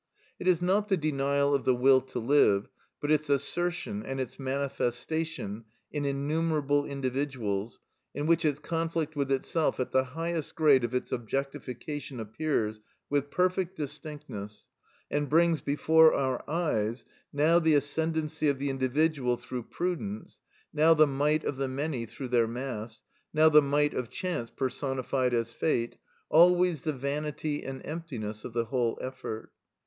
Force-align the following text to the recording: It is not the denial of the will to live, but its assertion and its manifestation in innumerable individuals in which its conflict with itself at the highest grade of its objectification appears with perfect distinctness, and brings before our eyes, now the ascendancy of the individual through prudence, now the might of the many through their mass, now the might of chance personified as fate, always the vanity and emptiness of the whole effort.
It 0.39 0.47
is 0.47 0.63
not 0.63 0.89
the 0.89 0.97
denial 0.97 1.53
of 1.53 1.63
the 1.63 1.75
will 1.75 2.01
to 2.01 2.17
live, 2.17 2.67
but 2.99 3.11
its 3.11 3.29
assertion 3.29 4.01
and 4.01 4.19
its 4.19 4.39
manifestation 4.39 5.65
in 5.91 6.05
innumerable 6.05 6.87
individuals 6.87 7.79
in 8.15 8.25
which 8.25 8.43
its 8.43 8.57
conflict 8.57 9.15
with 9.15 9.31
itself 9.31 9.79
at 9.79 9.91
the 9.91 10.03
highest 10.15 10.55
grade 10.55 10.83
of 10.83 10.95
its 10.95 11.11
objectification 11.11 12.19
appears 12.19 12.81
with 13.11 13.29
perfect 13.29 13.77
distinctness, 13.77 14.67
and 15.11 15.29
brings 15.29 15.61
before 15.61 16.15
our 16.15 16.43
eyes, 16.49 17.05
now 17.31 17.59
the 17.59 17.75
ascendancy 17.75 18.47
of 18.49 18.57
the 18.57 18.71
individual 18.71 19.37
through 19.37 19.61
prudence, 19.61 20.41
now 20.73 20.95
the 20.95 21.05
might 21.05 21.43
of 21.43 21.57
the 21.57 21.67
many 21.67 22.07
through 22.07 22.29
their 22.29 22.47
mass, 22.47 23.03
now 23.35 23.49
the 23.49 23.61
might 23.61 23.93
of 23.93 24.09
chance 24.09 24.49
personified 24.49 25.35
as 25.35 25.53
fate, 25.53 25.97
always 26.27 26.81
the 26.81 26.91
vanity 26.91 27.63
and 27.63 27.85
emptiness 27.85 28.43
of 28.43 28.53
the 28.53 28.65
whole 28.65 28.97
effort. 28.99 29.51